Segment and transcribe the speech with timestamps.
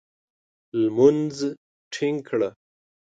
[0.79, 1.37] لمونځ
[1.93, 2.49] ټینګ کړه!